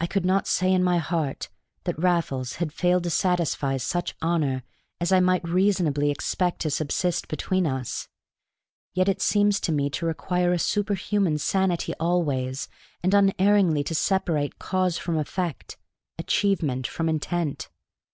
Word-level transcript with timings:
I 0.00 0.06
could 0.06 0.24
not 0.24 0.46
say 0.46 0.72
in 0.72 0.82
my 0.82 0.96
heart 0.96 1.50
that 1.84 1.98
Raffles 1.98 2.54
had 2.54 2.72
failed 2.72 3.02
to 3.02 3.10
satisfy 3.10 3.76
such 3.76 4.14
honor 4.22 4.62
as 4.98 5.12
I 5.12 5.20
might 5.20 5.46
reasonably 5.46 6.10
expect 6.10 6.60
to 6.62 6.70
subsist 6.70 7.28
between 7.28 7.66
us. 7.66 8.08
Yet 8.94 9.10
it 9.10 9.20
seems 9.20 9.60
to 9.60 9.70
me 9.70 9.90
to 9.90 10.06
require 10.06 10.54
a 10.54 10.58
superhuman 10.58 11.36
sanity 11.36 11.92
always 12.00 12.68
and 13.02 13.12
unerringly 13.12 13.84
to 13.84 13.94
separate 13.94 14.58
cause 14.58 14.96
from 14.96 15.18
effect, 15.18 15.76
achievement 16.18 16.86
from 16.86 17.10
intent. 17.10 17.68